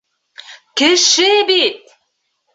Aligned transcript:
Кеше 0.81 1.29
бит! 1.51 1.81